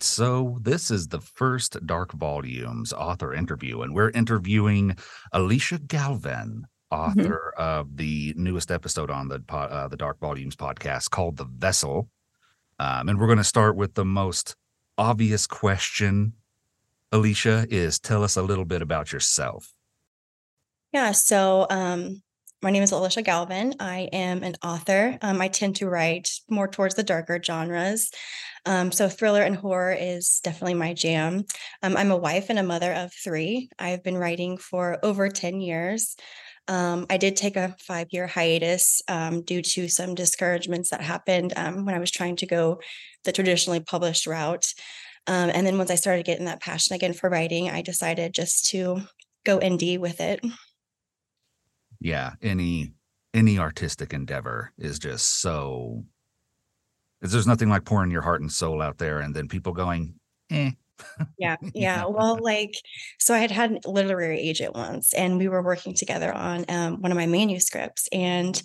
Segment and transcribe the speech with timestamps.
[0.00, 0.04] Right.
[0.04, 4.96] So this is the first Dark Volumes author interview, and we're interviewing
[5.34, 7.20] Alisha Galvan, Mm-hmm.
[7.20, 12.08] author of the newest episode on the uh, the Dark Volumes podcast called The Vessel.
[12.80, 14.56] Um, and we're going to start with the most
[14.98, 16.32] obvious question.
[17.12, 19.72] Alisha is tell us a little bit about yourself.
[20.92, 22.22] Yeah, so um,
[22.62, 23.74] my name is Alisha Galvan.
[23.80, 25.16] I am an author.
[25.22, 28.10] Um, I tend to write more towards the darker genres.
[28.66, 31.44] Um, so thriller and horror is definitely my jam.
[31.82, 33.70] Um, I'm a wife and a mother of three.
[33.78, 36.16] I've been writing for over 10 years.
[36.68, 41.54] Um, I did take a five year hiatus um, due to some discouragements that happened
[41.56, 42.80] um, when I was trying to go
[43.24, 44.66] the traditionally published route.
[45.26, 49.02] And then once I started getting that passion again for writing, I decided just to
[49.44, 50.44] go indie with it.
[52.00, 52.92] Yeah, any
[53.32, 56.04] any artistic endeavor is just so
[57.20, 60.14] there's nothing like pouring your heart and soul out there and then people going,
[60.50, 60.70] eh.
[61.38, 62.04] Yeah, yeah.
[62.06, 62.72] Well, like,
[63.18, 67.00] so I had had a literary agent once, and we were working together on um,
[67.00, 68.60] one of my manuscripts, and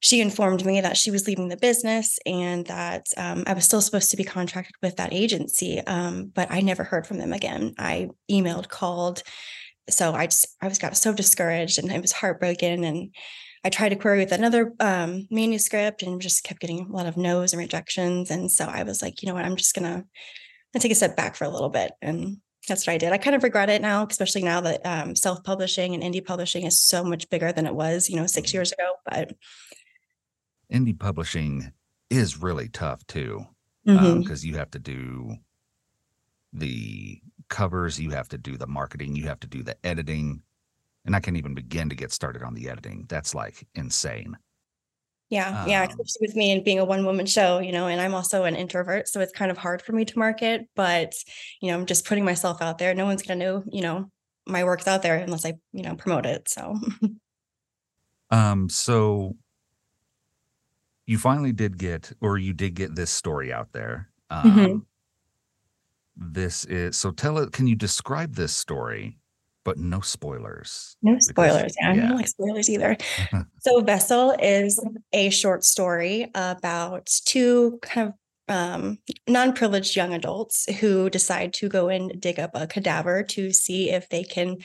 [0.00, 3.82] she informed me that she was leaving the business and that um, I was still
[3.82, 7.74] supposed to be contracted with that agency, um, but I never heard from them again.
[7.78, 9.22] I emailed, called,
[9.92, 13.14] so I just I was got so discouraged, and I was heartbroken, and
[13.64, 17.16] I tried to query with another um, manuscript, and just kept getting a lot of
[17.16, 20.04] no's and rejections, and so I was like, you know what, I'm just gonna
[20.74, 21.92] I take a step back for a little bit.
[22.00, 23.12] And that's what I did.
[23.12, 26.64] I kind of regret it now, especially now that um, self publishing and indie publishing
[26.64, 28.92] is so much bigger than it was, you know, six years ago.
[29.04, 29.32] But
[30.72, 31.72] Indie publishing
[32.10, 33.44] is really tough too.
[33.84, 34.44] because Mhm.
[34.44, 35.36] you have to do
[36.52, 40.42] the covers, you have to do the marketing, you have to do the editing.
[41.06, 43.06] And I can't even begin to get started on the editing.
[43.08, 44.38] That's like insane.
[45.28, 48.00] yeah, yeah, Um, especially with me and being a one woman show, you know, and
[48.00, 49.06] I'm also an introvert.
[49.08, 50.68] So it's kind of hard for me to market.
[50.74, 51.14] But,
[51.62, 52.94] you know, I'm just putting myself out there.
[52.94, 54.10] No one's going to know, you know,
[54.46, 56.48] my work's out there unless I, you know, promote it.
[56.48, 56.74] So,
[58.30, 59.36] Um, so
[61.06, 64.10] you finally did get, or you did get this story out there.
[64.30, 64.84] Um, Mhm.
[66.20, 67.52] This is so tell it.
[67.52, 69.18] Can you describe this story,
[69.64, 70.96] but no spoilers?
[71.02, 71.74] No Because- spoilers.
[71.80, 72.96] Yeah, I don't like spoilers either.
[73.60, 74.78] so Vessel is
[75.12, 78.14] a short story about two kind of
[78.54, 78.98] um,
[79.28, 84.08] non-privileged young adults who decide to go and dig up a cadaver to see if
[84.08, 84.56] they can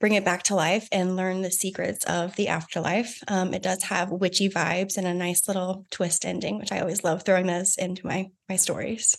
[0.00, 3.20] bring it back to life and learn the secrets of the afterlife.
[3.28, 7.04] Um, it does have witchy vibes and a nice little twist ending, which I always
[7.04, 9.16] love throwing those into my my stories.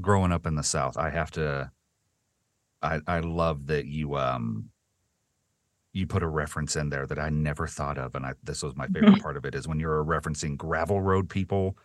[0.00, 1.70] Growing up in the south i have to
[2.82, 4.68] i i love that you um
[5.94, 8.76] you put a reference in there that i never thought of and i this was
[8.76, 11.76] my favorite part of it is when you're referencing gravel road people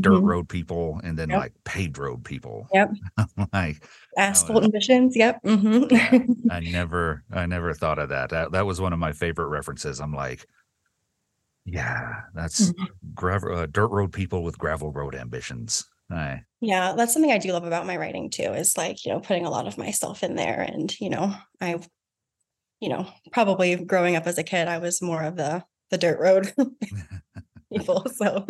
[0.00, 0.24] dirt Mhm.
[0.24, 1.38] road people and then Yep.
[1.38, 2.90] like paved road people Yep.
[3.52, 3.86] like
[4.18, 5.14] Asphalt is- ambitions.
[5.16, 5.40] Yep.
[5.44, 5.84] hmm
[6.50, 8.30] i never i never thought of that.
[8.30, 10.46] that that was one of my favorite references i'm like
[11.66, 12.72] yeah that's
[13.14, 17.52] gravel uh, dirt road people with gravel road ambitions I, Yeah, that's something I do
[17.52, 20.36] love about my writing too, is like, you know, putting a lot of myself in
[20.36, 20.60] there.
[20.60, 21.80] And, you know, I,
[22.80, 26.18] you know, probably growing up as a kid, I was more of the the dirt
[26.20, 26.52] road
[27.72, 28.06] people.
[28.14, 28.46] So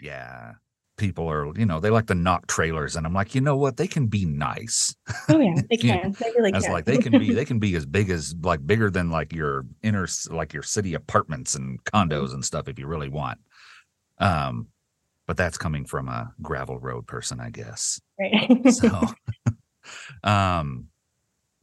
[0.00, 0.52] yeah
[0.98, 3.76] people are you know they like to knock trailers and i'm like you know what
[3.76, 4.94] they can be nice
[5.30, 6.14] oh yeah, they can.
[6.20, 6.72] They really I was can.
[6.72, 9.64] like they can be they can be as big as like bigger than like your
[9.82, 13.38] inner like your city apartments and condos and stuff if you really want
[14.18, 14.68] um
[15.32, 18.70] but that's coming from a gravel road person i guess right.
[18.70, 18.90] so
[20.24, 20.88] um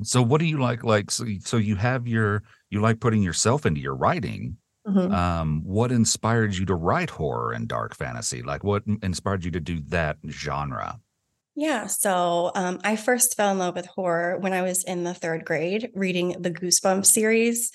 [0.01, 2.41] so what do you like like so, so you have your
[2.71, 4.57] you like putting yourself into your writing
[4.87, 5.13] Mhm.
[5.13, 9.59] um what inspired you to write horror and dark fantasy like what inspired you to
[9.59, 10.99] do that genre
[11.55, 11.87] Yeah.
[11.87, 15.43] So um, I first fell in love with horror when I was in the third
[15.43, 17.71] grade reading the Goosebumps series.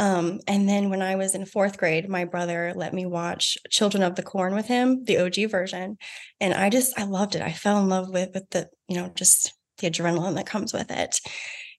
[0.00, 4.02] Um, and then when I was in fourth grade, my brother let me watch Children
[4.02, 5.98] of the Corn with him, the OG version.
[6.40, 7.42] And I just, I loved it.
[7.42, 10.90] I fell in love with, with the, you know, just the adrenaline that comes with
[10.90, 11.20] it.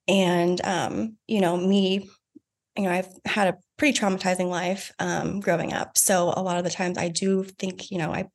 [0.08, 2.08] And, um, you know, me,
[2.78, 5.98] you know, I've had a pretty traumatizing life um, growing up.
[5.98, 8.30] So a lot of the times I do think, you know, I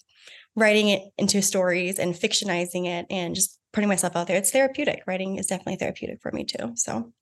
[0.57, 4.39] writing it into stories and fictionizing it and just putting myself out there.
[4.39, 5.05] It's therapeutic.
[5.07, 6.73] Writing is definitely therapeutic for me too.
[6.75, 7.13] So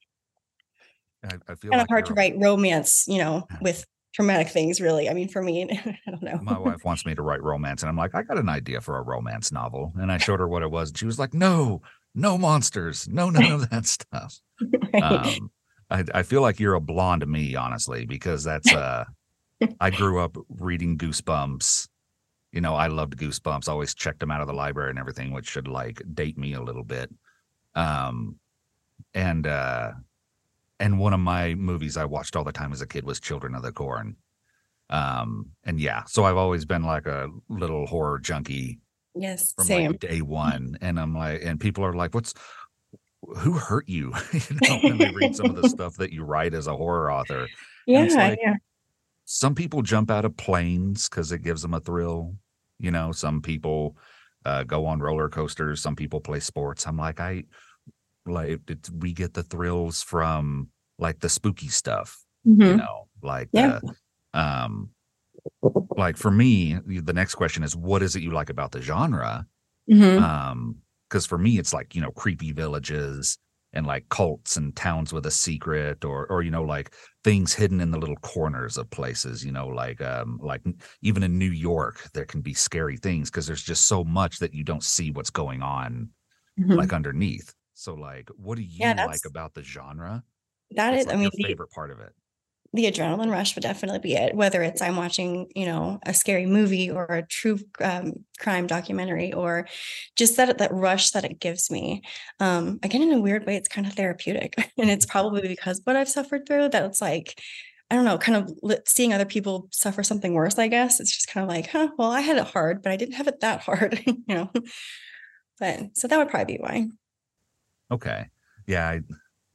[1.25, 3.85] i, I feel kind like of hard to write romance, you know, with
[4.15, 5.09] traumatic things really.
[5.09, 5.63] I mean, for me,
[6.07, 6.39] I don't know.
[6.43, 8.99] my wife wants me to write romance and i'm like i got an idea for
[8.99, 11.83] a romance novel and i showed her what it was and she was like no
[12.15, 14.39] no monsters no none of that stuff
[14.93, 15.03] Right.
[15.03, 15.51] um
[15.91, 19.05] I, I feel like you're a blonde to me honestly because that's uh
[19.81, 21.89] i grew up reading goosebumps
[22.53, 23.69] you know, I loved Goosebumps.
[23.69, 26.63] Always checked them out of the library and everything, which should like date me a
[26.63, 27.13] little bit.
[27.75, 28.37] Um,
[29.13, 29.91] and uh,
[30.81, 33.55] and one of my movies I watched all the time as a kid was Children
[33.55, 34.17] of the Corn.
[34.91, 38.81] Um, and yeah, so I've always been like a little horror junkie
[39.15, 39.93] Yes, from same.
[39.93, 40.77] like day one.
[40.81, 42.35] And I'm like, and people are like, what's
[43.39, 44.13] who hurt you?
[44.33, 47.11] you know, when they read some of the stuff that you write as a horror
[47.11, 47.49] author.
[47.87, 48.55] Yeah, like yeah.
[49.25, 52.35] some people jump out of planes because it gives them a thrill.
[52.79, 53.97] You know, some people
[54.45, 55.81] uh, go on roller coasters.
[55.81, 56.87] Some people play sports.
[56.87, 57.45] I'm like, I
[58.27, 58.61] like
[58.99, 62.25] we get the thrills from like the spooky stuff.
[62.63, 62.77] You Mhm.
[62.77, 63.71] know, like Yeah.
[63.71, 63.81] uh,
[64.35, 64.91] um,
[65.97, 69.47] like for me, the next question is, what is it you like about the genre?
[69.89, 70.25] Mhm.
[70.25, 70.77] um
[71.11, 73.39] because for me it's like you know creepy villages
[73.75, 76.95] and like cults and towns with a secret or or you know like
[77.25, 80.63] things hidden in the little corners of places you know like um like
[81.03, 84.55] even in new york there can be scary things because there's just so much that
[84.55, 86.11] you don't see what's going on
[86.57, 86.77] Mhm.
[86.77, 90.25] like underneath so like what do you Yeah, like about the genre
[90.73, 92.15] that what's is, I mean, the favorite part of it
[92.73, 94.35] the adrenaline rush would definitely be it.
[94.35, 99.33] Whether it's I'm watching, you know, a scary movie or a true um, crime documentary,
[99.33, 99.69] or
[100.17, 102.03] just that that rush that it gives me.
[102.41, 105.95] Um, again, in a weird way, it's kind of therapeutic, and it's probably because what
[105.95, 106.71] I've suffered through.
[106.71, 107.41] That it's like,
[107.91, 110.59] I don't know, kind of seeing other people suffer something worse.
[110.59, 112.97] I guess it's just kind of like, huh, well, I had it hard, but I
[112.97, 114.51] didn't have it that hard, you know.
[115.59, 116.87] But so that would probably be why.
[117.91, 118.29] Okay.
[118.67, 119.01] Yeah i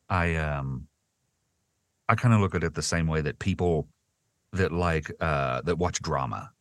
[0.09, 0.87] i um
[2.07, 3.87] i kind of look at it the same way that people
[4.53, 6.51] that like uh that watch drama.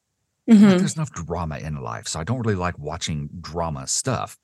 [0.67, 0.79] Like Mhm.
[0.79, 4.39] there's enough drama in life so i don't really like watching drama stuff.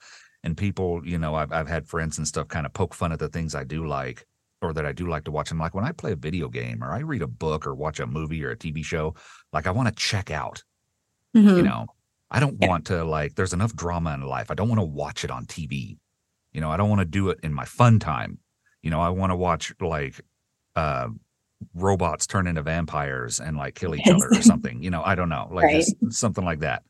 [0.44, 3.20] And people you know i've, I've had friends and stuff kind of poke fun at
[3.20, 4.26] the things i do like
[4.62, 5.50] or that i do like to watch.
[5.52, 8.00] And like when i play a video game or i read a book or watch
[8.00, 9.14] a movie or a tv show
[9.52, 10.62] like i want to check out.
[11.54, 11.64] You Mhm.
[11.64, 11.86] know?
[12.30, 12.68] I don't Yeah.
[12.68, 14.50] want to like there's enough drama in life.
[14.50, 15.98] I don't want to watch it on tv
[16.54, 18.38] you know i don't want to do it in my fun time
[18.82, 20.20] you know i want to watch like
[20.76, 21.08] uh
[21.74, 25.28] robots turn into vampires and like kill each other or something you know i don't
[25.28, 25.84] know like Right.
[26.10, 26.82] something like that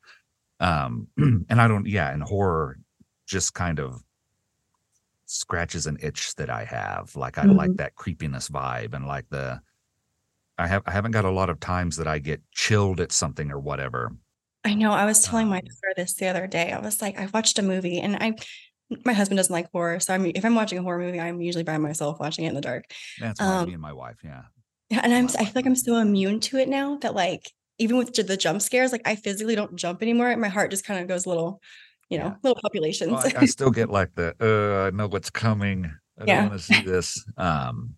[0.61, 2.77] um and i don't yeah and horror
[3.27, 4.03] just kind of
[5.27, 7.77] scratches an itch that i have like i like Mhm.
[7.77, 9.61] that creepiness vibe and like the
[10.59, 13.51] i have i haven't got a lot of times that i get chilled at something
[13.51, 14.13] or whatever
[14.67, 14.93] I know.
[14.93, 16.73] I was telling my Um, daughter this the other day.
[16.73, 18.33] I was like, I watched a movie and I
[19.05, 20.01] my husband doesn't like horror.
[20.01, 22.55] So I'm if I'm watching a horror movie, I'm usually by myself watching it in
[22.55, 22.85] the dark.
[23.19, 24.43] that's Um me and my wife yeah
[24.91, 26.97] yeah, and I'm my s- I feel wife like I'm so immune to it now
[26.99, 30.35] that like even with the jump scares, like I physically don't jump anymore.
[30.37, 31.61] My heart just kind of goes little,
[32.09, 33.13] you know, yeah little well, populations.
[33.37, 35.91] I, I still get like the uh i know what's coming
[36.21, 37.97] i don't want to see this um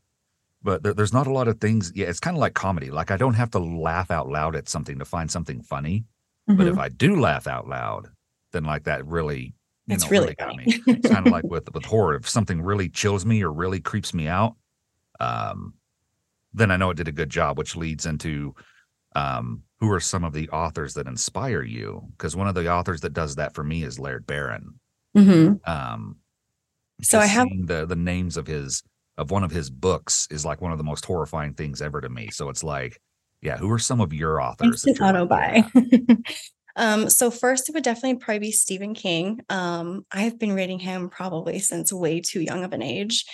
[0.63, 3.11] but there, there's not a lot of things yeah it's kind of like comedy like
[3.11, 6.05] i don't have to laugh out loud at something to find something funny
[6.57, 6.79] but if Mhm.
[6.79, 8.09] i do laugh out loud
[8.53, 9.56] then like that really
[9.89, 10.65] It's know really got me.
[10.87, 14.13] it's kind of like with with horror if something really chills me or really creeps
[14.13, 14.55] me out
[15.21, 15.73] um
[16.53, 18.55] then i know it did a good job which leads into
[19.15, 22.03] um who are some of the authors that inspire you?
[22.17, 24.81] Because one of the authors that does that for me is laird barron.
[25.17, 25.67] Mhm.
[25.69, 26.17] um
[27.03, 28.83] So I have the the names of his
[29.19, 32.09] of one of his books is like one of the most horrifying things ever to
[32.09, 32.31] me.
[32.31, 33.01] So it's like
[33.43, 35.65] yeah who are some of your authors that instant auto buy.
[36.77, 39.41] Um, so first it would definitely probably be Stephen King.
[39.49, 43.25] Um, I've been reading him probably since way too young of an age.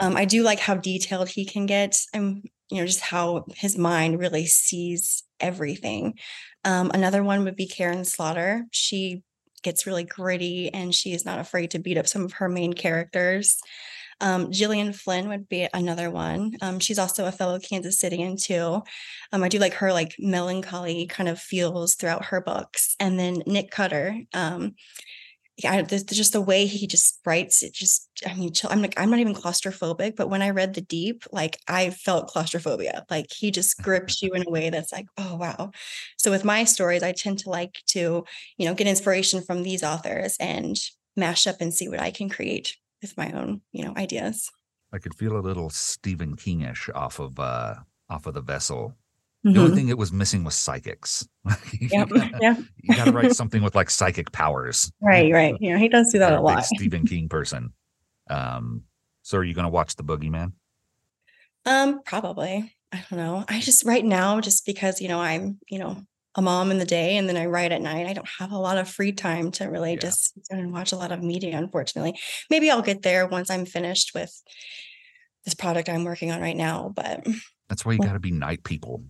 [0.00, 3.76] Um, I do like how detailed he can get and you know just how his
[3.76, 6.14] mind really sees everything.
[6.64, 8.64] Um, another one would be Karin Slaughter.
[8.70, 9.22] She
[9.62, 12.72] gets really gritty and she is not afraid to beat up some of her main
[12.72, 13.58] characters.
[14.20, 16.52] Um, Gillian Flynn would be another one.
[16.60, 18.82] Um, she's also a fellow Kansas Citian too.
[19.32, 22.96] Um, I do like her like melancholy kind of feels throughout her books.
[22.98, 24.20] And then Nick Cutter.
[24.34, 24.74] Um,
[25.60, 27.74] yeah, just the way he just writes it.
[27.74, 31.24] Just, I mean, I'm like, I'm not even claustrophobic, but when I read The Deep,
[31.32, 33.04] like I felt claustrophobia.
[33.10, 35.72] Like he just grips you in a way that's like, oh wow.
[36.16, 38.24] So with my stories, I tend to like to,
[38.56, 40.78] you know, get inspiration from these authors and
[41.16, 44.50] mash up and see what I can create with my own, you know, ideas.
[44.92, 47.74] i could feel a little stephen kingish off of uh
[48.08, 48.94] off of the vessel
[49.44, 49.74] the only Mhm.
[49.74, 51.28] thing it was missing was psychics
[51.72, 52.08] you Yep.
[52.08, 52.54] gotta, Yeah.
[52.82, 55.30] you gotta write something with like psychic powers Right.
[55.32, 55.54] Right.
[55.60, 55.78] Yeah.
[55.78, 56.64] He does do that a a lot.
[56.64, 57.72] stephen king person
[58.30, 58.82] um
[59.22, 60.52] so are you gonna watch the boogeyman
[61.66, 62.74] Um, probably.
[62.92, 63.44] I don't know.
[63.48, 66.02] I just right now, just because, you know, I'm, you know,
[66.34, 68.58] a mom in the day and then I write at night, I don't have a
[68.58, 70.00] lot of free time to really Yeah.
[70.00, 72.18] just sit and watch a lot of media, unfortunately.
[72.50, 74.30] Maybe I'll get there once I'm finished with
[75.44, 76.92] this product I'm working on right now.
[76.94, 77.26] But
[77.68, 79.02] That's why you Well- got to be night people.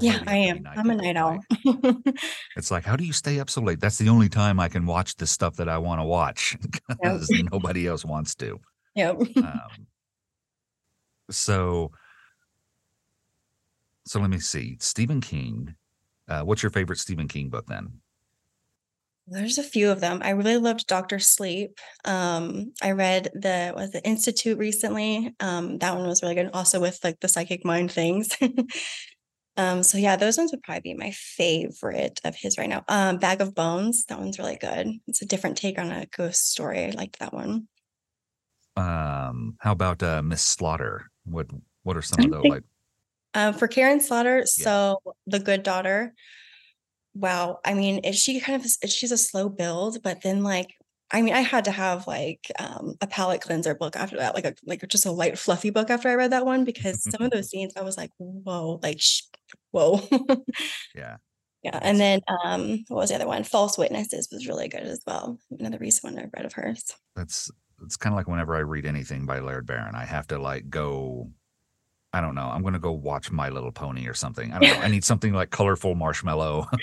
[0.00, 0.66] Yeah, I am.
[0.66, 1.38] I'm a night owl.
[2.56, 3.78] it's like, how do you stay up so late?
[3.78, 6.56] That's the only time I can watch the stuff that I wanna watch
[6.88, 6.98] Yep.
[7.00, 8.60] 'cause nobody else wants to.
[8.96, 9.20] Yep.
[9.36, 9.86] Um
[11.30, 11.92] so
[14.06, 14.76] so let me see.
[14.80, 15.76] Stephen King.
[16.28, 18.00] Uh, what's your favorite Stephen King book then?
[19.26, 20.20] There's a few of them.
[20.22, 21.78] I really loved Doctor Sleep.
[22.04, 25.34] Um, I read the was the Institute recently.
[25.40, 26.50] Um, that one was really good.
[26.52, 28.36] Also with like the psychic mind things.
[29.56, 32.84] um, so yeah, those ones would probably be my favorite of his right now.
[32.86, 34.04] Um, Bag of Bones.
[34.06, 34.88] That one's really good.
[35.06, 36.84] It's a different take on a ghost story.
[36.84, 37.68] I liked that one.
[38.76, 41.10] Um, how about uh Miss Slaughter?
[41.24, 41.46] What
[41.82, 42.64] what are some of the like
[43.34, 44.44] Uh, for Karin Slaughter, yeah.
[44.44, 46.14] so the good daughter.
[47.14, 50.74] Wow, I mean, is she kind of she's a slow build, but then like
[51.10, 54.44] I mean, I had to have like um, a palate cleanser book after that, like
[54.44, 57.30] a like just a light fluffy book after I read that one because some of
[57.30, 59.22] those scenes I was like, whoa, like sh-
[59.70, 60.00] whoa.
[60.94, 61.18] yeah.
[61.62, 63.42] Yeah, and then um, what was the other one?
[63.42, 65.38] False Witnesses was really good as well.
[65.50, 66.84] Another recent one I read of hers.
[67.16, 67.50] that's
[67.82, 70.68] it's kind of like whenever I read anything by Laird Barron, I have to like
[70.68, 71.30] go
[72.14, 72.48] I don't know.
[72.48, 74.52] I'm gonna go watch My Little Pony or something.
[74.52, 74.84] I don't know.
[74.84, 76.68] I need something like colorful marshmallow.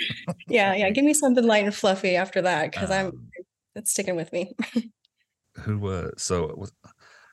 [0.47, 0.89] Yeah, yeah.
[0.89, 3.31] Give me something light and fluffy after that because I'm um,
[3.75, 4.53] it's sticking with me.
[5.63, 6.65] who uh so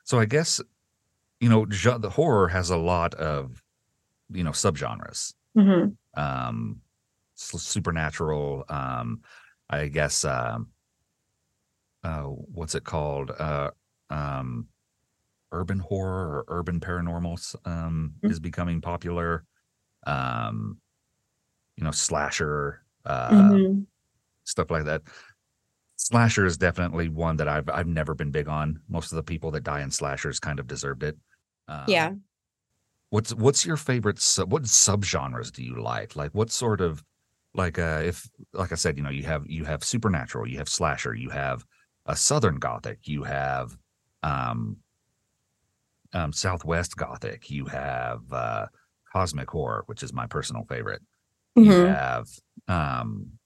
[0.05, 0.61] so I guess
[1.40, 3.61] you know the horror has a lot of
[4.31, 5.35] you know subgenres.
[5.57, 6.83] hmm Um
[7.35, 9.23] supernatural um
[9.69, 10.69] I guess um
[12.05, 13.33] uh what's it called?
[13.33, 13.71] Uh
[14.11, 14.69] um
[15.52, 18.31] urban horror or urban paranormal um Mm.
[18.31, 19.45] is becoming popular.
[20.07, 20.81] Um
[21.76, 23.88] you know slasher uh hmm
[24.45, 25.02] stuff like that.
[25.97, 28.81] Slasher is definitely one that I've I've never been big on.
[28.88, 31.19] Most of the people that die in slashers kind of deserved it.
[31.87, 32.14] Yeah.
[32.14, 32.23] Um,
[33.11, 36.17] what's what's your favorite sub, what subgenres do you like?
[36.17, 37.05] Like what sort of
[37.55, 40.69] like uh if like I said, you know, you have you have supernatural, you have
[40.69, 41.64] slasher, you have
[42.07, 43.76] a southern gothic, you have
[44.23, 44.78] um
[46.12, 48.67] um southwest gothic, you have uh
[49.12, 51.03] cosmic horror, which is my personal favorite.
[51.61, 52.27] You hmm have
[52.69, 53.38] um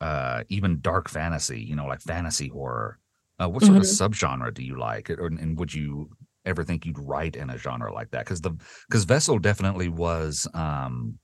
[0.00, 2.98] uh even dark fantasy you know like fantasy horror.
[3.40, 5.10] Uh what sort of hmm subgenre do you like?
[5.10, 6.10] Or, and would you
[6.44, 8.24] ever think you'd write in a genre like that?
[8.24, 8.56] Because the
[8.88, 11.18] because vessel definitely was um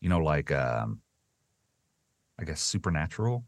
[0.00, 1.00] you know like um
[2.38, 3.44] i guess supernatural.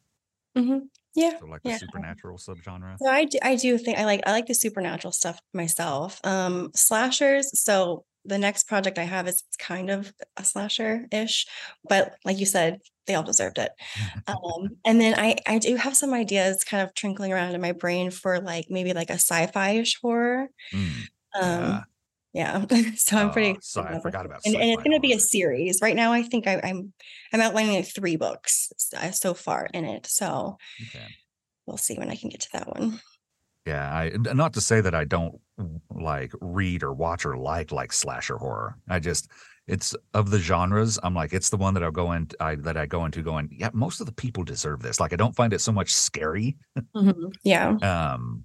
[0.55, 1.39] Hmm Yeah.
[1.39, 1.79] so like the Yeah.
[1.79, 5.41] supernatural subgenre So I do, I do think I like I like the supernatural stuff
[5.53, 6.21] myself.
[6.25, 7.51] Um slashers.
[7.61, 11.47] So the next project I have is kind of a slasher ish,
[11.89, 13.71] but like you said, they all deserved it.
[14.27, 17.73] Um, and then I I do have some ideas kind of trickling around in my
[17.73, 20.49] brain for like maybe like a sci-fi-ish horror.
[20.73, 21.09] Mm,
[21.41, 21.85] Um, yeah
[22.35, 22.65] yeah.
[22.97, 25.13] so I'm pretty oh so excited i forgot about And, and it's going to be
[25.15, 25.79] a series.
[25.81, 26.93] Right now, I think I, I'm
[27.33, 30.07] I'm outlining like three books uh, so far in it.
[30.07, 31.07] So okay
[31.67, 33.01] we'll see when I can get to that one.
[33.67, 35.41] Yeah, I not to say that I don't
[35.91, 38.77] like read or watch or like like slasher horror.
[38.89, 39.31] I just
[39.67, 40.99] it's of the genres.
[41.03, 43.49] I'm like it's the one that I'll go in I that I go into going,
[43.51, 45.01] yeah, most of the people deserve this.
[45.01, 46.57] Like I don't find it so much scary.
[46.95, 47.33] Mhm.
[47.43, 47.77] Yeah.
[47.83, 48.45] Um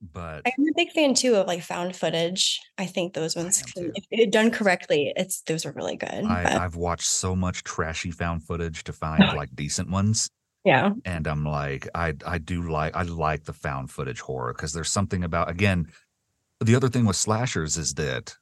[0.00, 2.60] but I'm a big fan too of like found footage.
[2.78, 6.24] I think those ones can, if done correctly, it's those are really good.
[6.24, 10.28] I, I've watched so much trashy found footage to find like decent ones
[10.64, 10.90] yeah.
[11.04, 14.90] and I'm like I I do like I like the found footage horror because there's
[14.90, 15.86] something about again
[16.60, 18.34] the other thing with slashers is that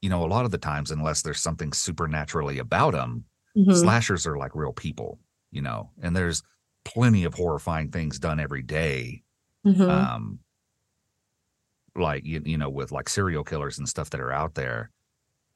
[0.00, 3.24] you know a lot of the times unless there's something supernaturally about them
[3.56, 3.76] Mhm.
[3.76, 5.18] slashers are like real people
[5.50, 6.42] you know and there's
[6.84, 9.22] plenty of horrifying things done every day
[9.66, 9.90] Mhm.
[9.90, 10.38] um
[11.96, 14.90] like you, you know with like serial killers and stuff that are out there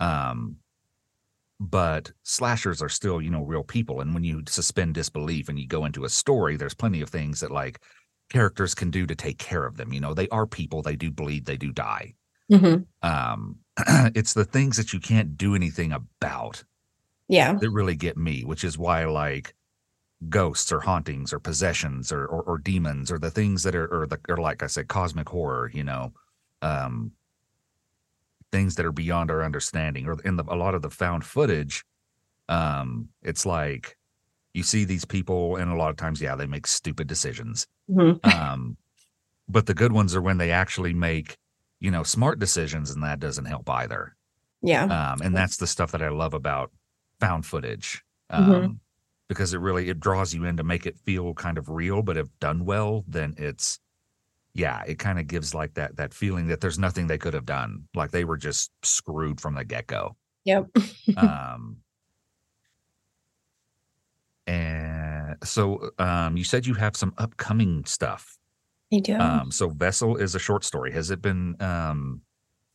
[0.01, 0.57] um
[1.61, 5.67] but slashers are still you know real people and when you suspend disbelief and you
[5.67, 7.81] go into a story there's plenty of things that like
[8.29, 11.11] characters can do to take care of them you know they are people they do
[11.11, 12.15] bleed they do die
[12.51, 12.87] Mhm.
[13.03, 13.57] um
[14.15, 16.63] it's the things that you can't do anything about
[17.29, 17.55] Yeah.
[17.55, 19.55] that really get me which is why like
[20.29, 24.07] ghosts or hauntings or possessions or or, or demons or the things that are or
[24.07, 26.13] the or like i said cosmic horror you know
[26.65, 27.13] um
[28.53, 31.85] things that are beyond our understanding or in the a lot of the found footage
[32.49, 33.97] um it's like
[34.53, 38.25] you see these people and a lot of times yeah they make stupid decisions Mhm.
[38.25, 38.77] um
[39.49, 41.37] but the good ones are when they actually make
[41.81, 44.15] you know smart decisions and that doesn't help either
[44.63, 44.85] Yeah.
[44.85, 46.71] um and that's the stuff that i love about
[47.21, 48.79] found footage um Mhm.
[49.29, 52.17] because it really it draws you in to make it feel kind of real but
[52.17, 53.81] if done well then it's
[54.55, 57.45] yeah, it kind of gives like that that feeling that there's nothing they could have
[57.45, 57.89] done.
[57.95, 60.17] Like they were just screwed from the get go.
[60.45, 60.69] Yep.
[61.17, 61.79] um,
[64.47, 68.39] and so um, you said you have some upcoming stuff.
[68.93, 69.17] I do.
[69.17, 70.93] Um, so Vessel is a short story.
[70.93, 72.21] Has it been um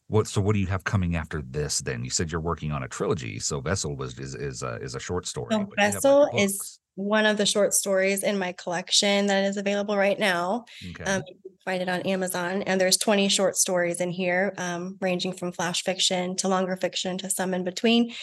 [0.08, 2.04] what so what do you have coming after this then?
[2.04, 3.40] You said you're working on a trilogy.
[3.40, 5.52] So Vessel was is is a is a short story.
[5.52, 6.80] So like, Vessel is.
[7.00, 10.66] One of the short stories in my collection that is available right now.
[10.90, 11.04] okay.
[11.06, 14.98] Um, you can find it on Amazon, and there's 20 short stories in here, um,
[15.00, 18.14] ranging from flash fiction to longer fiction to some in between.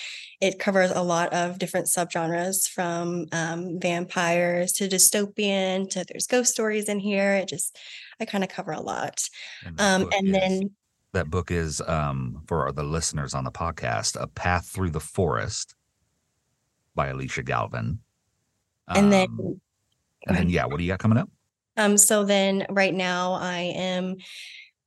[0.42, 6.52] It covers a lot of different subgenres, from um, vampires to dystopian to there's ghost
[6.52, 7.32] stories in here.
[7.36, 7.78] It just
[8.20, 9.22] I kind of cover a lot.
[9.64, 10.70] and Um, and is- then
[11.12, 15.74] that book is um for the listeners on the podcast, A Path Through the Forest
[16.94, 18.00] by Alisha Galvan.
[18.94, 19.60] And then Um, go
[20.28, 21.28] and then yeah, what do you got coming up?
[21.76, 24.16] Um, so then right now I am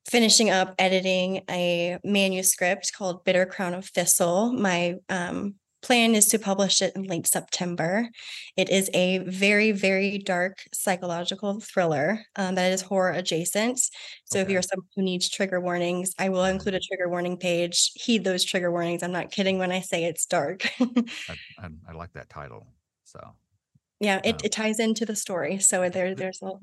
[0.08, 4.52] finishing up editing a manuscript called Bitter Crown of Thistle.
[4.54, 8.10] My um plan is to publish it in late September.
[8.58, 13.80] It is a very, very dark psychological thriller um, that is horror adjacent.
[14.26, 17.92] So if you're someone who needs trigger warnings, I will include a trigger warning page.
[17.96, 19.04] Heed those trigger warnings.
[19.04, 20.70] I'm not kidding when I say it's dark.
[20.82, 22.68] I, I, I like that title.
[23.06, 23.20] So
[24.00, 25.60] yeah, it, Um, it ties into the story.
[25.60, 26.54] So there, there's a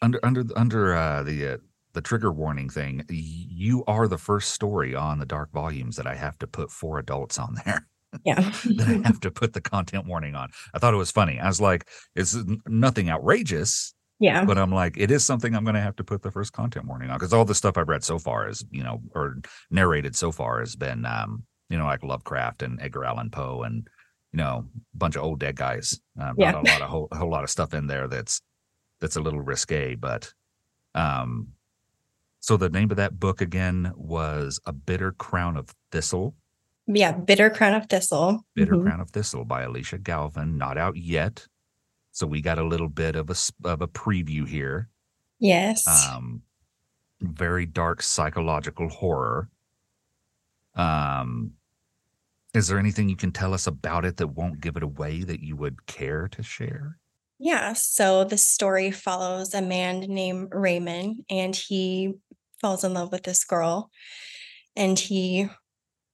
[0.00, 1.56] under under under uh, the uh,
[1.92, 6.14] the trigger warning thing, you are the first story on the dark volumes that I
[6.14, 7.86] have to put for adults on there.
[8.24, 8.40] yeah.
[8.64, 10.50] that I have to put the content warning on.
[10.74, 11.38] I thought it was funny.
[11.38, 12.36] I was like, it's
[12.66, 14.44] nothing outrageous, yeah.
[14.44, 16.86] but I'm like, it is something I'm going to have to put the first content
[16.86, 19.36] warning on because all the stuff I've read so far is, you know, or
[19.70, 23.88] narrated so far has been, um, you know, like Lovecraft and Edgar Allan Poe and,
[24.32, 26.00] you know, a bunch of old dead guys.
[26.18, 26.52] Um, Yeah.
[26.52, 28.40] Not a lot of whole, a whole lot of stuff in there that's
[29.00, 30.32] that's a little risque, but
[30.94, 31.48] um.
[32.40, 36.34] So the name of that book again was A Bitter Crown of Thistle.
[36.88, 38.44] Yeah, Bitter Crown of Thistle.
[38.54, 38.82] Bitter Mhm.
[38.82, 41.46] Crown of Thistle by Alisha Galvan, not out yet.
[42.10, 43.36] So we got a little bit of a
[43.68, 44.88] of a preview here.
[45.38, 45.86] Yes.
[45.86, 46.42] Um,
[47.20, 49.48] very dark psychological horror.
[50.74, 51.52] Um,
[52.54, 55.40] is there anything you can tell us about it that won't give it away that
[55.40, 56.98] you would care to share?
[57.42, 57.72] yeah.
[57.72, 62.14] So the story follows a man named Raymond, and he
[62.60, 63.90] falls in love with this girl,
[64.76, 65.48] and he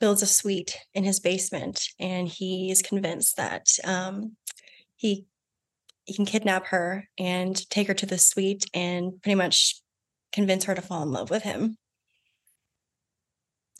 [0.01, 4.37] builds a suite in his basement, and he is convinced that um,
[4.97, 5.27] he
[6.05, 9.83] he can kidnap her and take her to the suite and pretty much
[10.33, 11.77] convince her to fall in love with him.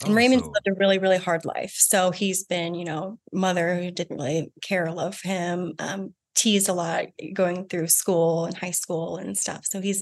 [0.03, 1.73] And Oh, Raymond's so- lived a really, really hard life.
[1.75, 6.69] So he's been, you know, mother who didn't really care or love him, um, teased
[6.69, 9.65] a lot going through school and high school and stuff.
[9.65, 10.01] So he's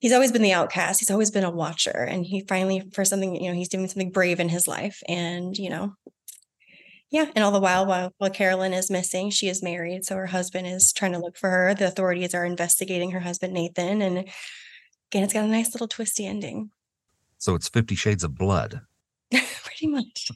[0.00, 1.00] he's always been the outcast.
[1.00, 1.90] He's always been a watcher.
[1.90, 5.02] And he finally, for something, you know, he's doing something brave in his life.
[5.06, 5.92] And, you know,
[7.10, 7.26] yeah.
[7.34, 10.06] And all the while, while, while Carolyn is missing, she is married.
[10.06, 11.74] So her husband is trying to look for her.
[11.74, 14.00] The authorities are investigating her husband, Nathan.
[14.00, 16.70] And again, it's got a nice little twisty ending.
[17.36, 18.80] So it's Fifty Shades of Blood,
[19.64, 20.30] Pretty much.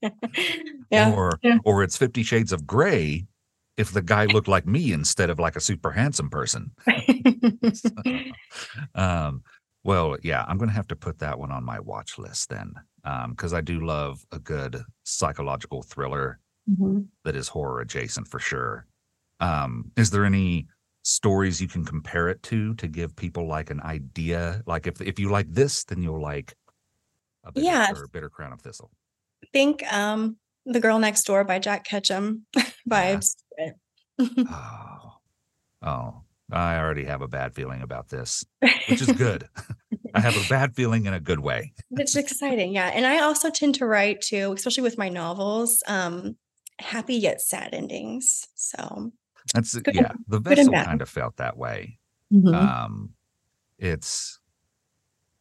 [0.90, 1.12] yeah.
[1.12, 1.58] or yeah.
[1.64, 3.26] or it's Fifty Shades of Grey
[3.76, 6.70] if the guy looked like me instead of like a super handsome person.
[8.94, 9.42] um,
[9.84, 12.74] well, yeah, I'm gonna have to put that one on my watch list then,
[13.30, 17.06] because I do love a good psychological thriller Mhm.
[17.24, 18.86] that is horror adjacent for sure.
[19.40, 20.66] Um, is there any
[21.02, 24.62] stories you can compare it to to give people like an idea?
[24.66, 26.54] Like if if you like this, then you'll like
[27.44, 27.92] a bitter, Yeah.
[27.94, 28.90] or bitter crown of thistle.
[29.52, 32.46] think um The Girl Next Door by Jack Ketchum
[32.90, 33.36] vibes.
[34.18, 35.12] Oh,
[35.82, 36.22] oh,
[36.52, 38.44] I already have a bad feeling about this,
[38.88, 39.48] which is good.
[40.14, 41.72] I have a bad feeling in a good way.
[41.92, 42.88] it's exciting, yeah.
[42.88, 46.36] And I also tend to write too, especially with my novels, um,
[46.80, 48.48] happy yet sad endings.
[48.56, 49.12] So
[49.54, 50.12] That's Good- yeah.
[50.26, 51.98] The good vessel kind of felt that way.
[52.32, 52.54] Mhm.
[52.54, 53.10] um
[53.78, 54.39] it's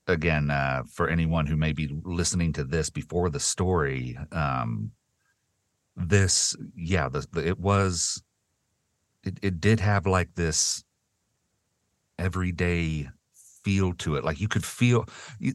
[0.10, 4.92] again uh for anyone who may be listening to this before the story um
[5.96, 8.22] this yeah the, the it was
[9.24, 10.84] it, it did have like this
[12.18, 13.10] everyday
[13.64, 14.24] feel to it.
[14.24, 15.06] Like you could feel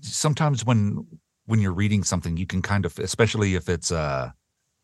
[0.03, 1.07] sometimes when
[1.47, 4.31] when you're reading something you can kind of especially if it's uh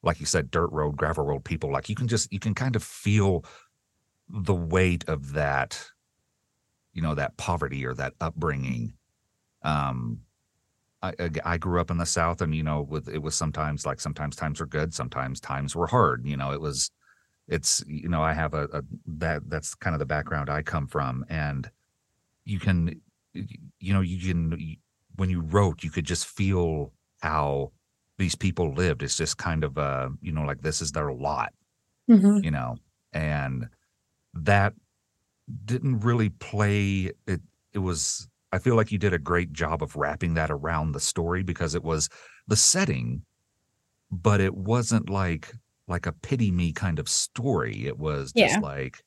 [0.03, 2.77] like you said dirt road gravel road people like you can just you can kind
[2.77, 3.45] of feel
[4.29, 5.83] the weight of that
[6.93, 8.93] you know that poverty or that upbringing
[9.63, 10.21] um
[11.03, 14.01] I, I grew up in the south and you know with it was sometimes like
[14.01, 16.91] sometimes times were good sometimes times were hard you know it was
[17.49, 20.87] it's you know i have a, a that that's kind of the background i come
[20.87, 21.71] from and
[22.45, 23.01] you can
[23.79, 24.77] you know, you can
[25.17, 27.73] when you wrote, you could just feel how
[28.19, 29.03] these people lived.
[29.03, 31.53] It's just kind of uh, you know, like this is their lot,
[32.09, 32.43] Mhm.
[32.43, 32.79] you know,
[33.13, 33.69] and
[34.35, 34.75] that
[35.67, 37.43] didn't really play it.
[37.75, 38.30] It was.
[38.53, 41.75] I feel like you did a great job of wrapping that around the story because
[41.75, 42.09] it was
[42.49, 43.23] the setting,
[44.11, 45.53] but it wasn't like
[45.87, 47.87] like a pity me kind of story.
[47.87, 48.61] It was just Yeah.
[48.61, 49.03] like,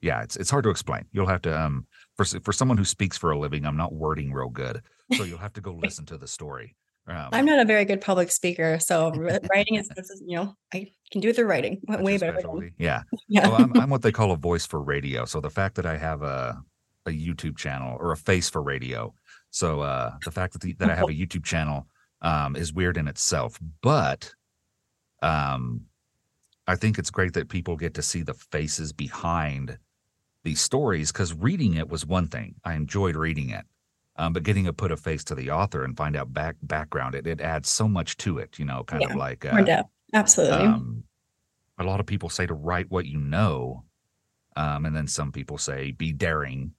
[0.00, 1.04] yeah, it's it's hard to explain.
[1.12, 4.32] You'll have to um for for someone who speaks for a living, I'm not wording
[4.32, 4.82] real good,
[5.14, 6.76] so you'll have to go listen to the story.
[7.06, 9.10] Um, I'm not a very good public speaker, so
[9.50, 12.40] writing is, is, you know, I can do it through writing way better.
[12.40, 12.72] Than.
[12.78, 13.02] Yeah.
[13.28, 13.48] yeah.
[13.48, 15.26] Well, I'm, I'm what they call a voice for radio.
[15.26, 16.62] So the fact that I have a
[17.06, 19.14] a YouTube channel or a face for radio,
[19.50, 21.86] so uh, the fact that the, that I have a YouTube channel
[22.22, 23.58] um, is weird in itself.
[23.82, 24.32] But
[25.22, 25.82] um,
[26.66, 29.78] I think it's great that people get to see the faces behind
[30.42, 32.54] these stories because reading it was one thing.
[32.64, 33.64] I enjoyed reading it.
[34.16, 37.14] Um, but getting to put a face to the author and find out back background,
[37.14, 38.58] it it adds so much to it.
[38.58, 39.88] You know, kind of Yeah, like More uh, depth.
[40.12, 40.66] Absolutely.
[40.66, 41.04] um,
[41.78, 43.84] a lot of people say to write what you know,
[44.56, 46.72] um, and then some people say be daring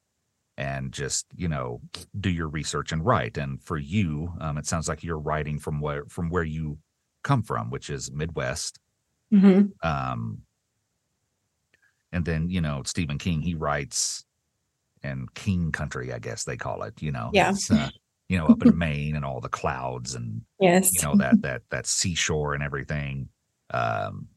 [0.57, 1.81] and just you know
[2.19, 3.37] do your research and write.
[3.37, 6.77] And for you, um, it sounds like you're writing from where from where you
[7.23, 8.79] come from, which is Midwest.
[9.33, 9.71] Mhm.
[9.83, 10.43] Um,
[12.11, 14.25] and then you know Stephen King, he writes
[15.03, 17.01] in King Country, I guess they call it.
[17.01, 17.53] You know, Yeah.
[17.69, 17.89] Uh,
[18.29, 20.93] you know, up in Maine and all the clouds and Yes.
[20.95, 23.29] you know that that that seashore and everything
[23.71, 24.27] um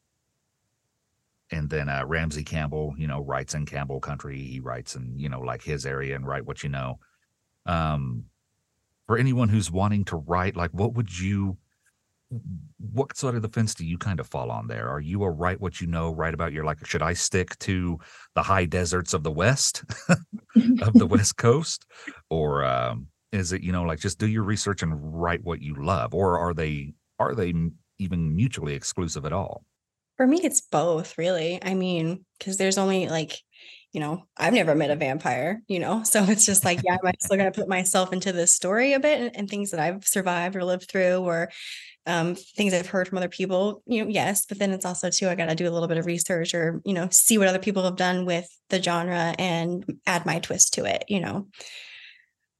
[1.50, 4.38] and then uh ramsey campbell you know writes in campbell country.
[4.38, 6.98] He writes in you know like his area and write what you know.
[7.66, 8.24] Um
[9.06, 11.56] for anyone who's wanting to write like what would you
[12.92, 14.88] what side of the fence do you kind of fall on there?
[14.88, 17.98] Are you a write what you know write about your like should i stick to
[18.34, 19.82] the high deserts of the west
[20.82, 21.86] of the west coast?
[22.28, 25.74] Or um is it you know like just do your research and write what you
[25.74, 26.14] love?
[26.14, 27.54] Or are they are they
[27.98, 29.64] even mutually exclusive at all
[30.18, 31.58] For me, it's both, really.
[31.62, 33.38] I mean, because there's only like,
[33.92, 37.14] you know, I've never met a vampire, you know, so it's just like, yeah, I'm
[37.20, 40.06] still going to put myself into this story a bit and, and things that I've
[40.06, 41.50] survived or lived through or
[42.06, 45.28] um, things I've heard from other people, you know, yes, but then it's also too,
[45.28, 47.58] I got to do a little bit of research or, you know, see what other
[47.60, 51.46] people have done with the genre and add my twist to it, you know.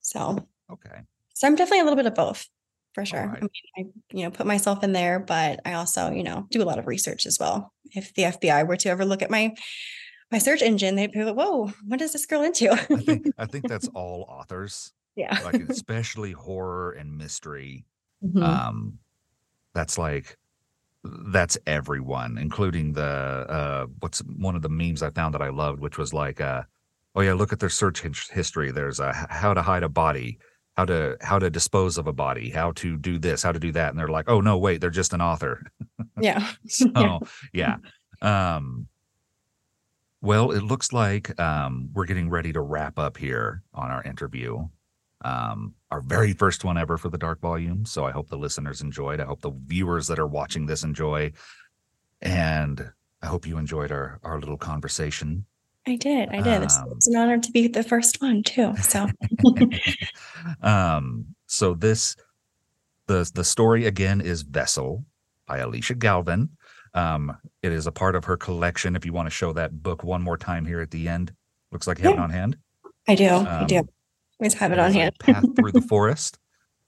[0.00, 1.00] So, okay
[1.34, 2.48] so I'm definitely a little bit of both
[3.00, 3.26] for sure.
[3.26, 3.38] right.
[3.38, 6.62] I mean, I, you know, put myself in there, but I also, you know, do
[6.62, 7.72] a lot of research as well.
[7.94, 9.54] If the FBI were to ever look at my
[10.30, 13.46] my search engine, they'd be like, "Whoa, what is this girl into?" i think i
[13.46, 15.38] think that's all authors yeah.
[15.44, 17.84] like especially horror and mystery
[18.24, 18.42] Mhm.
[18.42, 18.98] um
[19.74, 20.36] that's like
[21.04, 25.80] that's everyone including the uh what's one of the memes i found that i loved
[25.80, 26.62] which was like uh
[27.14, 30.38] oh yeah look at their search history there's a how to hide a body
[30.78, 33.72] how to how to dispose of a body how to do this how to do
[33.72, 33.90] that.
[33.90, 35.62] And they're like oh no wait they're just an author.
[36.20, 36.48] Yeah.
[36.66, 37.20] so
[37.52, 37.76] yeah.
[38.22, 38.88] um
[40.20, 44.68] well it looks like um we're getting ready to wrap up here on our interview.
[45.24, 47.84] Um our very first one ever for the dark volume.
[47.84, 49.20] So i hope the listeners enjoyed.
[49.20, 51.32] I hope the viewers that are watching this enjoy.
[52.22, 55.44] And i hope you enjoyed our our little conversation
[55.86, 56.28] I did.
[56.30, 56.62] I did.
[56.64, 58.74] It's, Um, it's an honor to be the first one too.
[58.76, 59.06] So
[60.62, 62.16] um so this
[63.06, 65.04] the the story again is vessel
[65.46, 66.50] by alisha galvan
[66.94, 70.04] um it is a part of her collection if you want to show that book
[70.04, 71.32] one more time here at the end
[71.72, 72.22] looks like you have it Yeah.
[72.24, 72.56] on hand
[73.06, 73.28] I do.
[73.28, 73.78] I do.
[73.78, 73.88] Um,
[74.40, 75.14] Always have it on hand.
[75.20, 76.38] path through the forest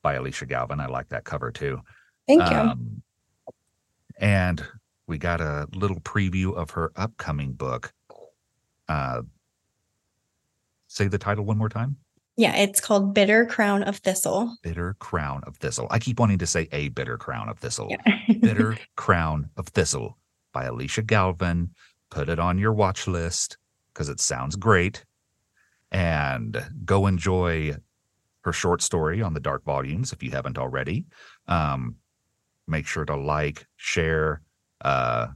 [0.02, 1.80] by alisha galvan i like that cover too
[2.28, 2.56] Thank you.
[2.56, 3.02] um
[4.18, 4.62] and
[5.06, 7.92] we got a little preview of her upcoming book
[8.90, 9.22] uh
[10.88, 11.96] say the title one more time?
[12.36, 14.56] Yeah, it's called Bitter Crown of Thistle.
[14.62, 15.86] bitter crown of thistle.
[15.90, 17.88] I keep wanting to say a bitter crown of thistle.
[17.90, 18.34] Yeah.
[18.40, 20.16] bitter crown of thistle
[20.52, 21.70] by alisha galvan.
[22.10, 23.56] Put it on your watch list
[23.92, 25.04] because it sounds great.
[25.92, 27.76] And go enjoy
[28.44, 31.04] her short story on the dark volumes if you haven't already.
[31.46, 31.96] Um,
[32.66, 34.40] make sure to like share
[34.80, 35.26] uh,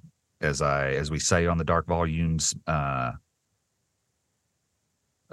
[0.41, 3.13] as i as we say on the dark volumes uh,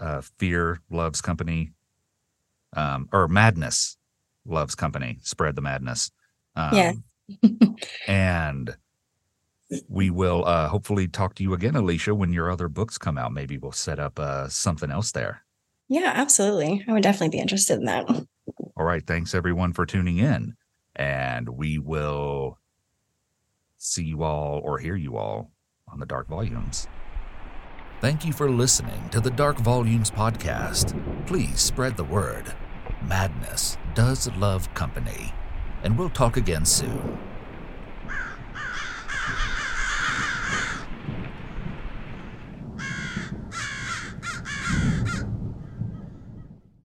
[0.02, 1.72] uh, fear loves company
[2.76, 3.98] um, or madness
[4.46, 6.12] loves company spread the madness
[6.56, 6.96] um, Yes.
[8.08, 8.76] and
[9.88, 13.32] we will uh, hopefully talk to you again alisha when your other books come out
[13.32, 15.44] maybe we'll set up uh, something else there
[15.88, 16.84] Yeah, absolutely.
[16.88, 18.06] I would definitely be interested in that.
[18.76, 20.56] all right thanks everyone for tuning in
[20.96, 22.58] and we will
[23.78, 25.52] see you all or hear you all
[25.88, 26.88] on the dark volumes
[28.02, 30.98] Thank you for listening to the Dark Volumes podcast.
[31.28, 32.52] Please spread the word.
[33.00, 35.34] Madness does love company,
[35.84, 37.20] and we'll talk again soon.